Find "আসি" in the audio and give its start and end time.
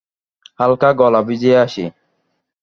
1.65-1.85